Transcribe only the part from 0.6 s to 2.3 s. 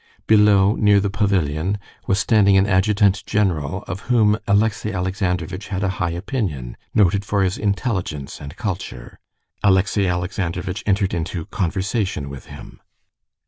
near the pavilion, was